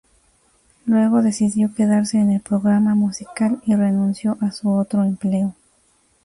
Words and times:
Luego 0.87 1.21
decidió 1.21 1.75
quedarse 1.75 2.17
en 2.17 2.31
el 2.31 2.41
programa 2.41 2.95
musical 2.95 3.61
y 3.67 3.75
renunció 3.75 4.35
a 4.41 4.49
su 4.51 4.71
otro 4.71 5.03
empleo. 5.03 5.53